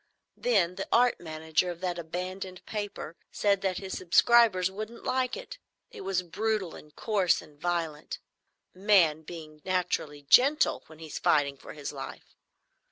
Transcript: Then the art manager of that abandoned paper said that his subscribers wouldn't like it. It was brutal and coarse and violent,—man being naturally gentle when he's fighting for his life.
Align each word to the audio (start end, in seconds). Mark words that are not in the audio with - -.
Then 0.35 0.77
the 0.77 0.87
art 0.91 1.19
manager 1.19 1.69
of 1.69 1.79
that 1.81 1.99
abandoned 1.99 2.65
paper 2.65 3.15
said 3.31 3.61
that 3.61 3.77
his 3.77 3.95
subscribers 3.95 4.71
wouldn't 4.71 5.03
like 5.03 5.37
it. 5.37 5.59
It 5.91 6.01
was 6.01 6.23
brutal 6.23 6.73
and 6.73 6.95
coarse 6.95 7.39
and 7.39 7.61
violent,—man 7.61 9.21
being 9.21 9.61
naturally 9.63 10.23
gentle 10.23 10.83
when 10.87 10.97
he's 10.97 11.19
fighting 11.19 11.55
for 11.55 11.73
his 11.73 11.93
life. 11.93 12.35